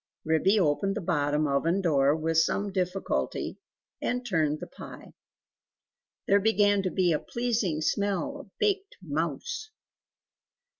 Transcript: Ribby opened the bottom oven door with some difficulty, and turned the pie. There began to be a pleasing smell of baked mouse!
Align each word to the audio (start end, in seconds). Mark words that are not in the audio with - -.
Ribby 0.25 0.59
opened 0.59 0.95
the 0.95 1.01
bottom 1.01 1.45
oven 1.45 1.79
door 1.79 2.15
with 2.15 2.39
some 2.39 2.71
difficulty, 2.71 3.59
and 4.01 4.25
turned 4.25 4.59
the 4.59 4.65
pie. 4.65 5.13
There 6.27 6.39
began 6.39 6.81
to 6.81 6.89
be 6.89 7.11
a 7.13 7.19
pleasing 7.19 7.81
smell 7.81 8.39
of 8.39 8.49
baked 8.57 8.97
mouse! 9.03 9.69